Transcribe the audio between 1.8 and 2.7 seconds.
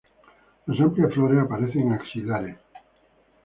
axilares.